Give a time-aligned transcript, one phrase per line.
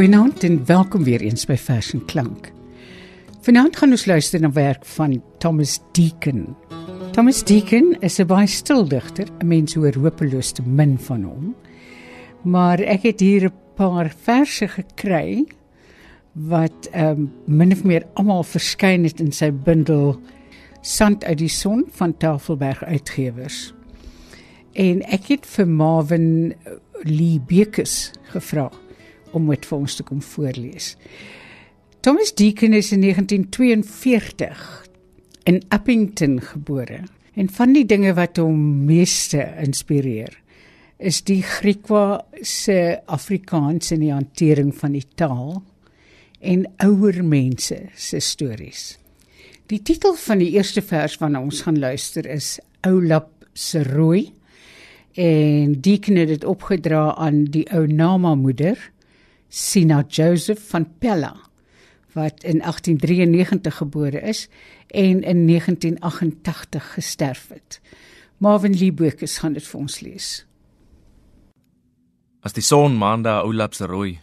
[0.00, 2.46] Goeienaand en welkom weer eens by Vers en Klank.
[3.44, 6.54] Vanaand gaan ons luister na werk van Thomas Deacon.
[7.12, 9.28] Thomas Deacon is 'n baie stil digter.
[9.44, 11.54] Mense hoor hopeloos te min van hom.
[12.42, 15.44] Maar ek het hier 'n paar verse gekry
[16.32, 20.20] wat ehm um, min of meer almal verskyn het in sy bundel
[20.80, 23.74] Sand uit die son van Tafelberg Uitgewers.
[24.72, 26.54] En ek het vir Marvin
[27.02, 28.70] Lee Bekes gevra
[29.36, 30.94] om dit vir ons te kom voorlees.
[32.00, 34.60] Thomas Deacon is in 1942
[35.44, 37.02] in Uppington gebore
[37.34, 40.32] en van die dinge wat hom meeste inspireer
[41.00, 45.62] is die Griekwa se Afrikaans in die hantering van die taal
[46.40, 48.98] en ouer mense se stories.
[49.72, 54.30] Die titel van die eerste vers waarna ons gaan luister is Oulap se rooi
[55.20, 58.78] en Deacon het dit opgedra aan die ou Nama moeder
[59.50, 61.34] Sina Joseph van Pella
[62.14, 64.48] wat in 1893 gebore is
[64.86, 67.80] en in 1988 gesterf het.
[68.38, 70.28] Marvin Liebekes gaan dit vir ons lees.
[72.40, 74.18] As die son maandag oulap se rooi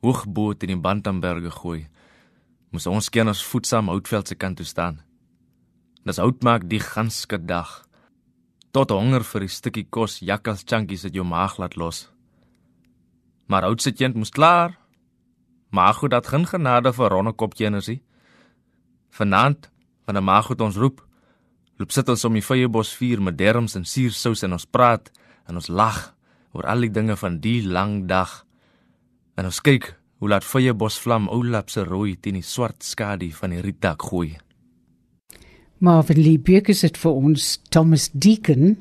[0.00, 1.86] hoog bo teen die Bantamberge gooi,
[2.70, 5.00] moes ons kenners voetsaam Houtveld se kant toe staan.
[6.06, 7.82] Dis hout maak die ganske dag.
[8.72, 12.08] Tot honger vir 'n stukkie kos jakkals chunkies uit jou maag laat los.
[13.48, 14.76] Maar oudste kind moes klaar.
[15.72, 18.02] Maar goed dat geen genade vir ronde kopjie energie.
[19.10, 19.70] Vanaand,
[20.04, 21.00] wanneer maar goed ons roep,
[21.76, 25.10] loop sit ons om die vyebos vuur met derms en suursous en ons praat
[25.48, 26.00] en ons lag
[26.52, 28.44] oor al die dinge van die lang dag.
[29.36, 33.54] En ons kyk hoe laat vyebos vlam oulap se rooi teen die swart skadu van
[33.54, 34.36] die rietdak gooi.
[35.78, 38.74] Marvin Lee Bekes het vir ons Thomas Deacon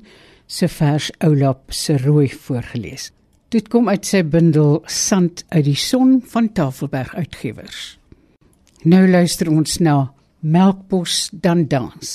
[0.48, 3.12] se vers oulap se rooi voorgeles.
[3.48, 7.96] Dit kom uit sy bundel Sand uit die son van Tafelberg Uitgewers.
[8.84, 10.10] Nou luister ons na
[10.44, 12.10] Melkbos dan dans.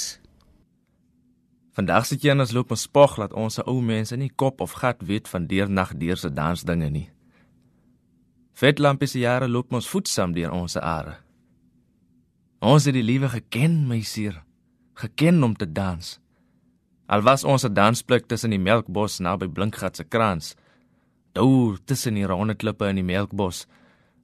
[1.72, 4.75] Vandag sit jy en ons loop ons spog laat ons ou mense nie kop of
[4.82, 7.06] gat weet van deernag deur se dansdinge nie.
[8.53, 11.16] Vetlampie se jare loop ons voetsaam deur ons are.
[12.60, 14.37] Ons het die liewe geken, my sier,
[15.00, 16.19] geken om te dans.
[17.09, 20.56] Al was ons 'n dansplek tussen die melkbos naby Blinkgat se kraans
[21.32, 23.66] Daar tussen die ronde klippe in die melkbos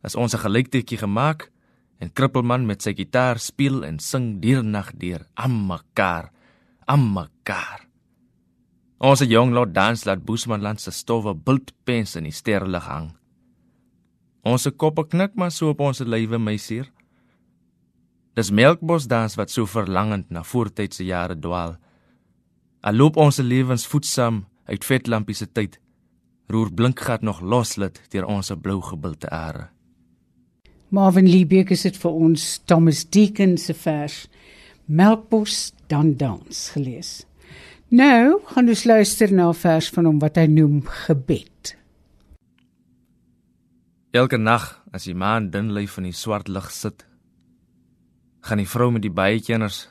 [0.04, 1.50] is ons 'n gelyktetjie gemaak
[2.00, 6.30] en krippelman met sy gitaar speel en sing diernag deur ammekaar
[6.88, 7.84] ammekaar.
[8.98, 13.12] Ons jong lot dans laat Boesmanland se stowwe bultpens in die sterrelig hang.
[14.42, 16.88] Ons koppe knik maar so op ons lywe meisier.
[18.34, 21.76] Dis melkbos dans wat so verlangend na voortydse jare dwaal.
[22.82, 25.78] Al loop ons lewens voetsaam uit vetlampie se tyd
[26.48, 29.68] roer blinkgat nog loslit deur ons blou gebilte are.
[30.88, 34.26] Marvin Liebeek is dit vir ons Thomas Deacon se vers
[34.88, 37.26] Melkbos dan dans gelees.
[37.92, 41.76] Nou gaan ons luister na 'n vers van hom wat hy noem gebed.
[44.10, 47.06] Elke nag as die maan dun lê van die swart lig sit,
[48.40, 49.88] gaan die vrou met die baie kenners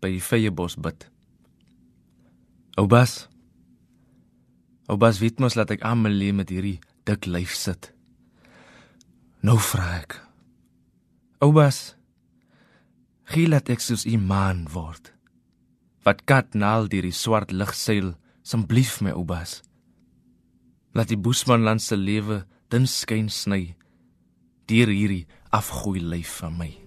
[0.00, 1.10] by die vyebos bid.
[2.76, 3.28] Oubas
[4.92, 5.80] Ou bas weet mos laat ek
[6.12, 7.94] lê met hierdie dik lyf sit.
[9.40, 10.20] Nou vra ek.
[11.40, 11.96] Ou bas,
[13.32, 15.08] gee laat ek soos u man word.
[16.04, 18.12] Wat kat naal deur die swart lig seil,
[18.44, 19.62] asseblief my ou bas.
[20.92, 23.72] Laat die boesmanland se lewe dun skyn sny
[24.68, 25.24] deur hierdie
[25.56, 26.81] afgooi lyf van my.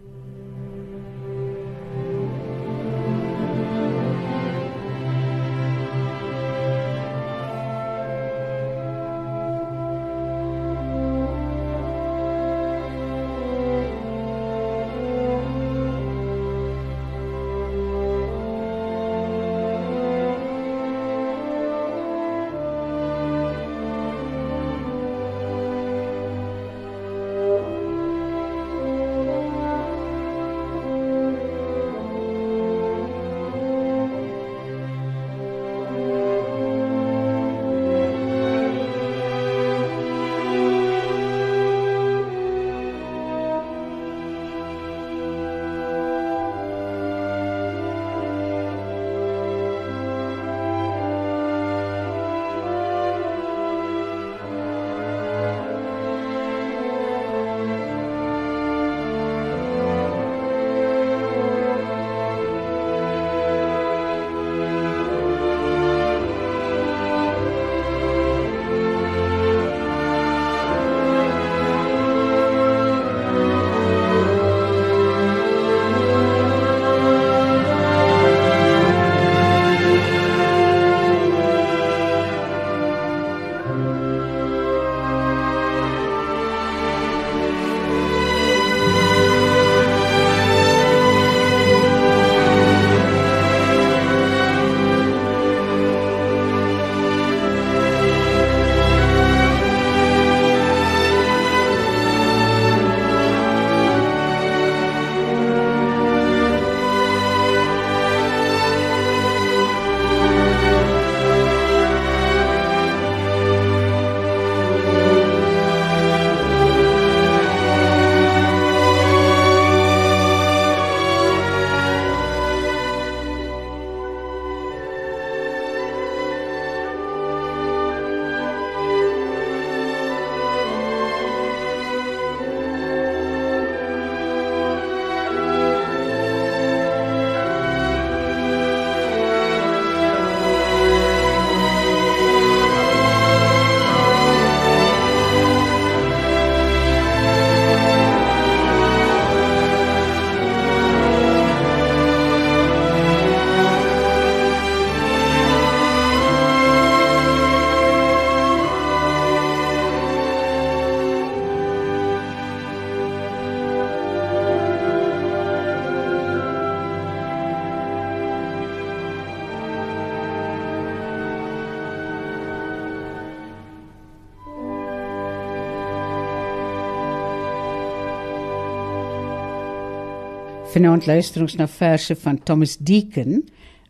[180.75, 183.37] Vanaand luister ons na verse van Thomas Deacon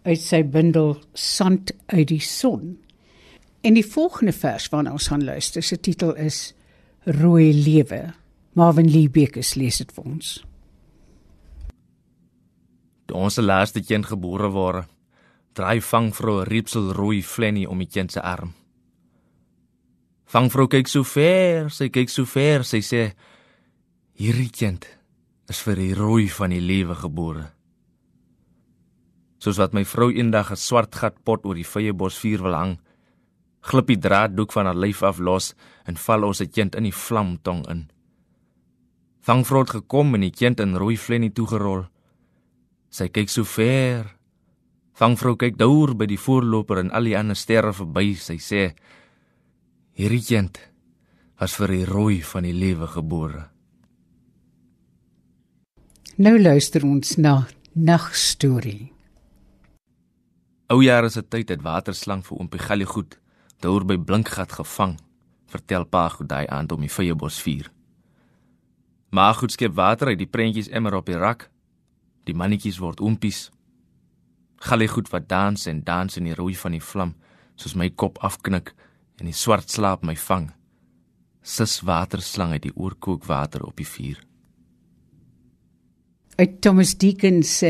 [0.05, 2.75] uit sy bundel Sand uit die son.
[3.65, 6.53] En die volgende vers waarna ons gaan luister, se titel is
[7.09, 8.13] Rooi lewe.
[8.53, 10.29] Marvin Lee Bekes lees dit vir ons.
[13.09, 14.85] Toe ons se laaste kind gebore word,
[15.57, 18.53] draai vangvrou 'n riepsel rooi flennie om die kind se arm.
[20.29, 23.13] Vangvrou kyk so ver, sy kyk so ver, sy sê:
[24.13, 24.85] "Hierdie kind
[25.49, 27.51] is vir die rooi van die lewe gebore."
[29.39, 32.77] Soos wat my vrou eendag 'n swart gat pot oor die vyebos vuur wil hang,
[33.61, 35.53] glip die draaddoek van haar lyf af los
[35.85, 37.87] en val ons se kind in die vlamtong in.
[39.25, 41.87] Vangvrou het gekom en die kind in rooi flennie toegerol.
[42.89, 44.11] Sy kyk so ver.
[44.93, 48.13] Vangvrou kyk deur by die voorloper en al die ander sterre verby.
[48.13, 48.75] Sy sê:
[49.97, 50.59] "Hierdie kind
[51.39, 53.54] was vir die rooi van die lewe gebore."
[56.15, 57.41] Nou luister ons na
[57.73, 58.93] nagstorie.
[60.71, 63.17] Ou jare se tyd het waterslang vir oompie Gallie goed
[63.59, 64.93] deur by blinkgat gevang.
[65.51, 67.67] Vertel pa goed daai aand om die vyebos vuur.
[69.11, 71.49] Maar goed skep water uit die prentjies emmer op die rak
[72.23, 73.49] Die mannetjies word oompies.
[74.63, 77.11] Galle goed wat dans en dans in die rooi van die vlam,
[77.59, 78.71] soos my kop afknik
[79.19, 80.47] en die swart slaap my vang.
[81.43, 84.23] Sis waterslang uit die oorkookwater op die vuur.
[86.35, 87.69] Uit Thomas Deacon se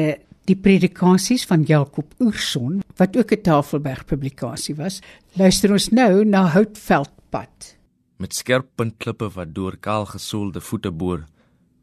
[0.49, 5.01] die predikasies van Jakob Oorson wat ook 'n Tafelberg publikasie was,
[5.33, 7.77] luister ons nou na Houtveldpad.
[8.17, 11.25] Met skerp puntklippe wat deur kaal gesoelde voete boor,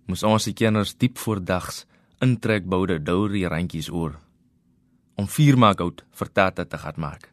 [0.06, 1.86] moes ons se kenners diep voordags
[2.20, 4.18] intrekboude deur die randjies oor
[5.14, 7.28] om vier maak oud vir tatte te gaan maak.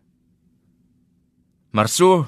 [1.72, 2.27] Maar so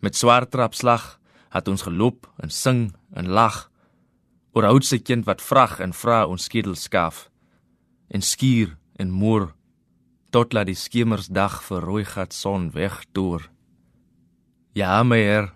[0.00, 3.69] met swaar trapslag het ons geloop en sing en lag
[4.52, 7.28] oor oudse kind wat vrag en vra ons skedel skaaf
[8.10, 9.50] en skuur en moer
[10.34, 13.48] tot laat die skemersdag vir rooi gat son weg deur.
[14.78, 15.50] Ja meneer,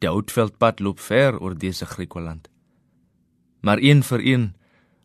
[0.00, 2.48] die oudveldpad loop ver oor dese Griekeland.
[3.60, 4.46] Maar een vir een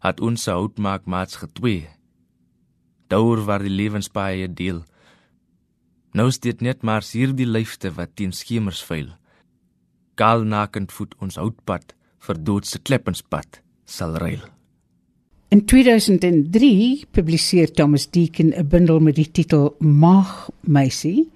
[0.04, 1.90] het ons hout maak maats getwee.
[3.08, 4.84] Daar waar die lewenspaai deel.
[6.14, 9.12] Nou dit net maar hierdie lyfte wat teen skemers veil.
[10.16, 14.44] Kaal nakend voet ons houtpad vir doodse kleppenspad sal reil.
[15.52, 21.30] In 2003 publiseer Thomas Deacon 'n bundel met die titel Maag Meisie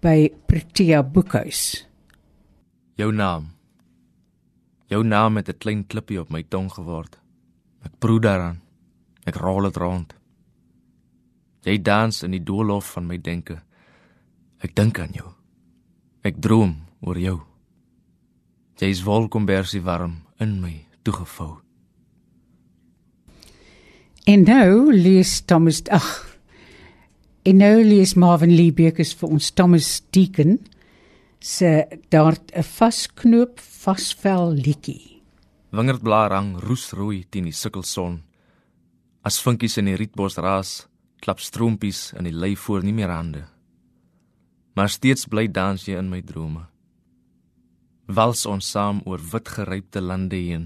[0.00, 1.86] by Protea Boekhuis.
[2.96, 3.52] Jou naam.
[4.88, 7.18] Jou naam het 'n klein klippie op my tong geword.
[7.84, 8.60] Ek proe daaraan.
[9.24, 10.14] Ek rol dit rond.
[11.62, 13.62] Jy dans in die doolhof van my denke.
[14.58, 15.30] Ek dink aan jou.
[16.22, 17.51] Ek droom oor jou.
[18.82, 20.72] Jy's wolkombersie warm in my
[21.06, 21.60] toegevou.
[24.26, 26.08] En nou lees Thomas ag.
[27.46, 30.58] En nou lees Marvin Lee Bekes vir ons Thomas Deacon
[31.38, 35.22] se daar 'n vasknoop vasvel liedjie.
[35.70, 38.22] Wingerdblaar hang roesrooi teen die sukkelson.
[39.22, 40.88] As vinkies in die rietbos raas,
[41.20, 43.44] klap stroompies in die lei voor nie meer hande.
[44.74, 46.71] Maar steeds bly dans jy in my drome.
[48.12, 50.64] Wals ons saam oor wit gerypte lande heen,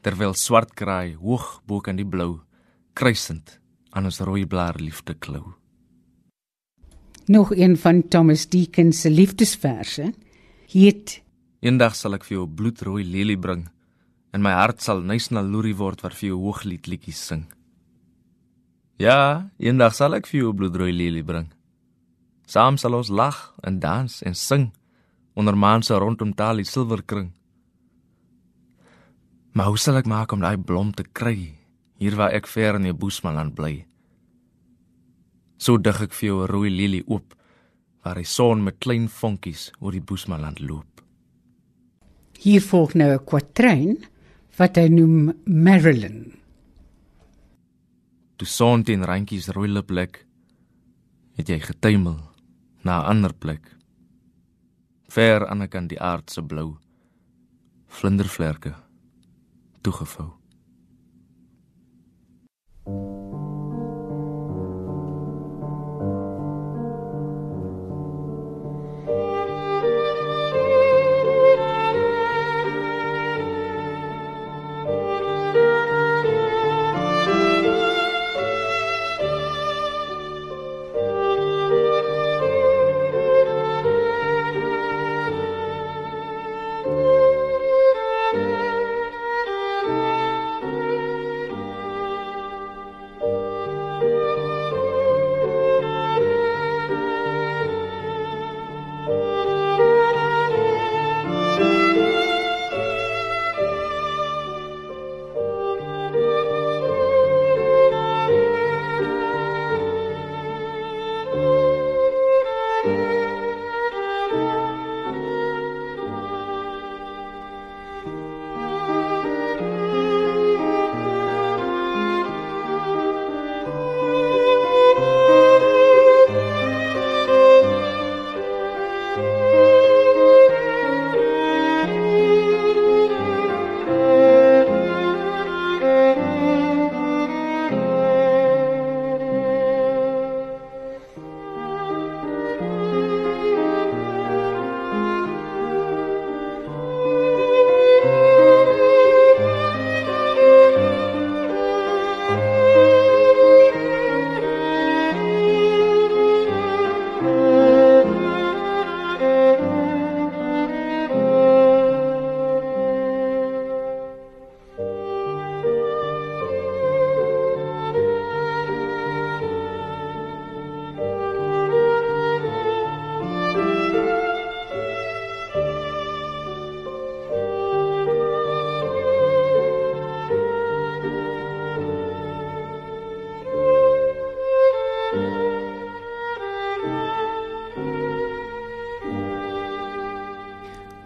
[0.00, 2.38] terwyl swart kraai hoog bo kan die blou
[2.96, 3.58] kruisend
[3.92, 5.52] aan ons rooi blaar liefde klou.
[7.28, 10.12] Nog een van Thomas Deacon se liefdesverse.
[10.72, 11.20] Hiet
[11.60, 13.66] Eendag sal ek vir jou bloedrooi lelie bring
[14.32, 17.46] en my hart sal nuus na loerie word wat vir jou hooglied liedjies sing.
[19.00, 21.48] Ja, eendag sal ek vir jou bloedrooi lelie bring.
[22.46, 24.70] Saam sal ons lag en dans en sing
[25.36, 27.30] onder maan se rondom taal die silwerkring.
[29.52, 31.52] Maar hoe sal ek maak om daai blom te kry
[32.00, 33.84] hier waar ek ver in die Boesmanland bly?
[35.56, 37.34] So dig ek vir jou 'n rooi lelie oop
[38.02, 41.02] waar die son met klein vonkies oor die Boesmanland loop.
[42.38, 44.04] Hier volg nou 'n kwatryn
[44.58, 46.32] wat hy noem Marilyn.
[48.36, 50.26] Toe son teen randjies rooi lip lek,
[51.36, 52.20] het jy getuimel
[52.84, 53.75] na 'n ander plek.
[55.16, 56.74] Ver aan die kant die aard se blou
[57.88, 58.74] vlindervlerke
[59.80, 60.34] toegevou.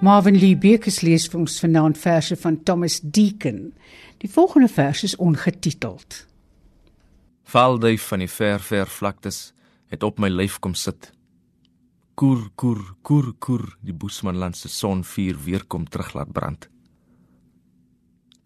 [0.01, 3.59] Marvin Lee Bekes lees vir ons vanaand verse van Thomas Deacon.
[4.25, 6.23] Die volgende vers is ongetiteld.
[7.45, 9.51] Valduif van die ver ver vlaktes
[9.93, 11.11] het op my lyf kom sit.
[12.17, 16.65] Koer koer koer koer die Boesmanland se sonvuur weer kom terug laat brand.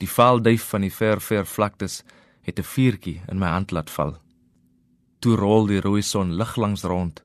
[0.03, 2.03] Die valduif van die ver ver vlaktes
[2.43, 4.19] het 'n vuurtjie in my hand laat val.
[5.21, 7.23] Toe rol die rooi son lig langs rond.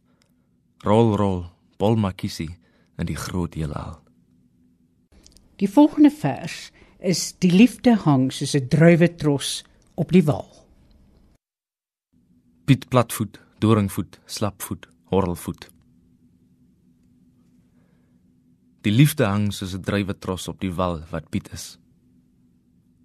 [0.83, 1.45] Rol rol,
[1.77, 2.57] bol makisi
[2.97, 4.08] in die groot heelal.
[5.59, 9.63] Die volgende vers is die liefde hang soos 'n druiwetros
[9.95, 10.47] op die wal.
[12.65, 15.69] Piet platvoet, doringvoet, slapvoet, horrelvoet.
[18.81, 21.77] Die liefde hang soos 'n druiwetros op die wal wat Piet is.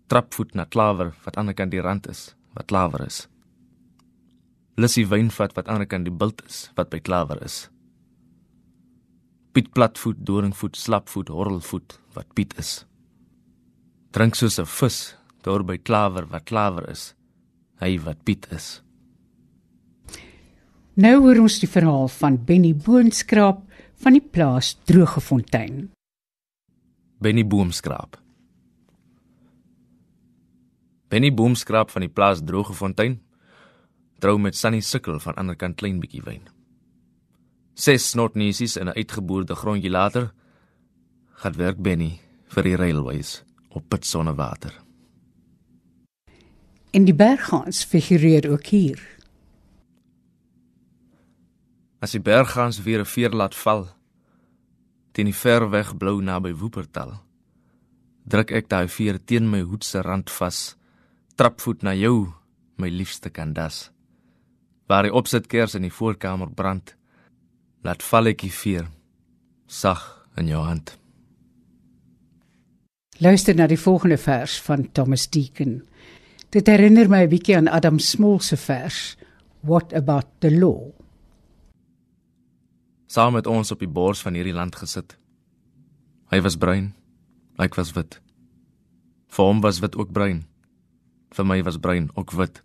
[0.07, 3.29] Trapvoet na klawer wat aan die kant die rand is, wat klawer is.
[4.77, 7.71] Lussie wynvat wat aan die kant die bult is, wat by klawer is.
[9.55, 12.85] Piet platvoet, doringvoet, slapvoet, horrelvoet wat Piet is.
[14.11, 17.15] Drink soos 'n vis deur by klawer wat klawer is.
[17.79, 18.83] Hy wat Piet is.
[20.95, 23.63] Nou hoor ons die verhaal van Benny Boonskraap
[23.95, 25.91] van die plaas Drogefontein.
[27.21, 28.19] Benny Boomskraap.
[31.09, 33.21] Benny Boomskraap van die plaas Drogefontein
[34.19, 36.54] trou met Sunny Sukkel van ander kant klein bietjie wyn.
[37.75, 40.33] Ses snotneusies en 'n uitgeboorde grondjie later
[41.43, 44.83] gaan werk Benny vir die railways op Pitsonnewater.
[46.91, 49.01] En die berggaans figureer ook hier.
[51.99, 53.89] As die berggaans weer 'n veer laat val
[55.13, 57.13] teen die ver weg blou naby Woopertal,
[58.27, 60.77] druk ek daai veer teen my hoed se rand vas,
[61.39, 62.33] trapvoet na jou,
[62.77, 63.91] my liefste kandas.
[64.87, 66.97] Waar die opsitkers in die voorkamer brand,
[67.85, 68.89] laat val ek die veer
[69.69, 70.03] sag
[70.41, 70.97] in jou hand.
[73.23, 75.83] Luister na die volgende vers van Thomas Deacon.
[76.51, 79.17] Dit herinner my 'n bietjie aan Adam Small se vers
[79.61, 80.93] What about the law?
[83.07, 85.17] Saam met ons op die bors van hierdie land gesit.
[86.31, 86.95] Hy was bruin,
[87.59, 88.21] ek was wit.
[89.29, 90.45] Vir hom was wit ook bruin.
[91.31, 92.63] Vir my was bruin ook wit.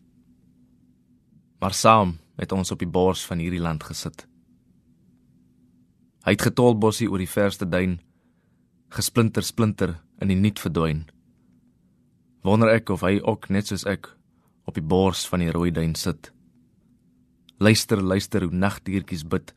[1.59, 4.28] Maar saam het ons op die bors van hierdie land gesit.
[6.25, 7.99] Hy het getol bossie oor die verste duin,
[8.91, 11.05] gesplinter splinter in die niet verdwyn.
[12.43, 14.11] Wonder ek of hy ook net soos ek
[14.67, 16.31] op die bors van die rooi duin sit.
[17.59, 19.53] Luister, luister hoe nagdiertjies bid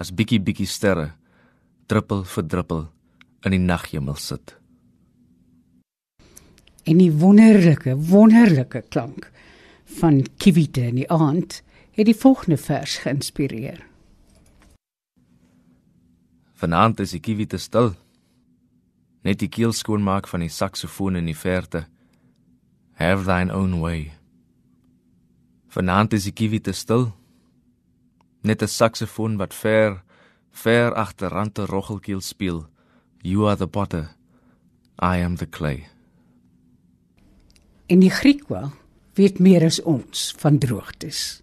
[0.00, 1.12] as bietjie bietjie sterre
[1.88, 2.86] druppel vir druppel
[3.46, 4.56] in die naghemel sit.
[6.86, 9.30] En die wonderlike, wonderlike klank
[9.98, 11.60] van kiwite in die aand
[11.96, 13.80] het die volgende vers geïnspireer.
[16.56, 17.90] Vanaand is die kiwi te stil.
[19.26, 21.84] Net die keel skoon maak van die saksofoon in die verte.
[22.96, 24.14] Have thine own way.
[25.68, 27.12] Vanaand is die kiwi te stil.
[28.40, 30.02] Net 'n saksofoon wat ver,
[30.50, 32.68] ver agter rande roggelkeel speel.
[33.20, 34.16] You are the potter.
[35.02, 35.88] I am the clay.
[37.86, 38.72] En die Griekwa
[39.14, 41.42] weet meer as ons van droogtes.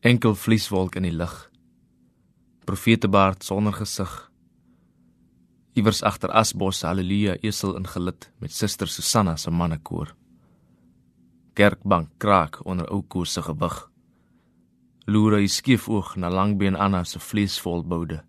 [0.00, 1.50] Enkel vlieswolk in die lug
[2.66, 4.12] profetebaard sonder gesig.
[5.76, 10.14] Iewers agter asbos haleluja esel ingelid met suster Susanna se mannekoor.
[11.54, 13.76] Kerkbank kraak onder ou koers se gewig.
[15.06, 18.22] Loer hy skief oog na langbeen Anna se vleesvol boude.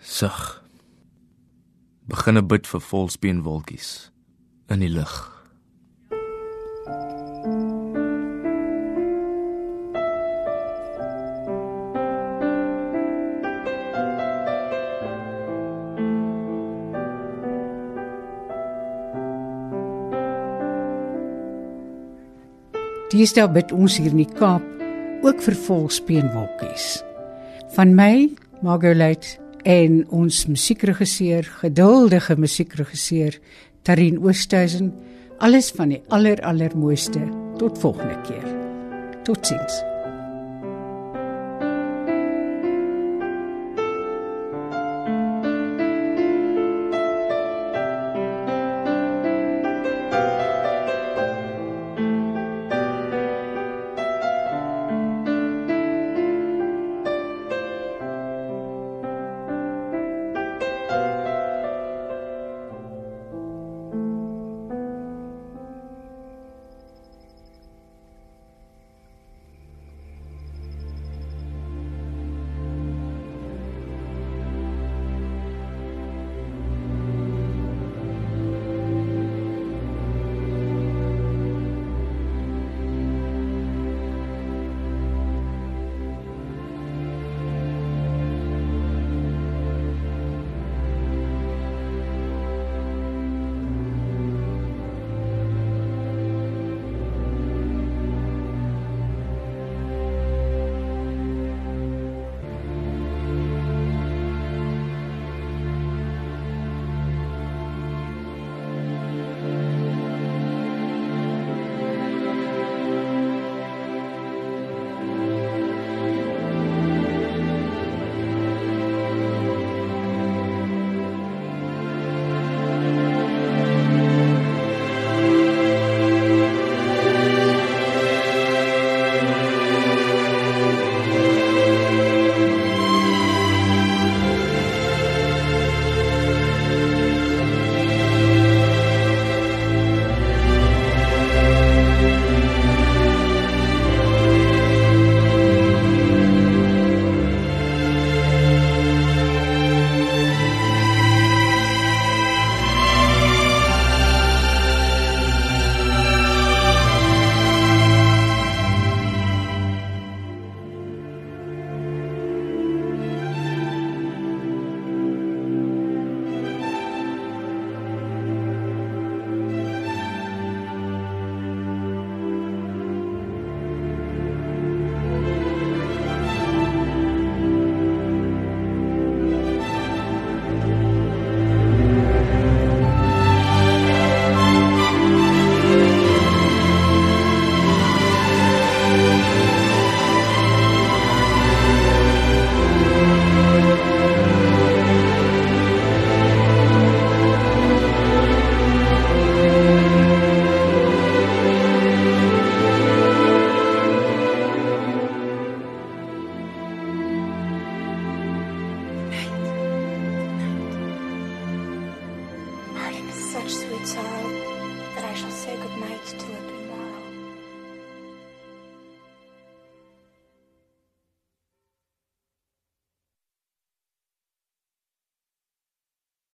[0.00, 0.40] Sug.
[2.08, 3.94] Beginne bid vir volspeenwolkies
[4.70, 5.33] in die lug.
[23.14, 24.64] Deesdae bid ons hier in die Kaap
[25.22, 26.88] ook vir volspeenwolkies.
[27.76, 28.26] Van my,
[28.66, 29.38] Margolite
[29.70, 33.38] en ons musiekregisseur, geduldige musiekregisseur
[33.86, 34.90] Tarin Oosthuizen,
[35.38, 37.22] alles van die aller allermooiste.
[37.62, 38.46] Tot volgende keer.
[39.22, 39.84] Totsiens.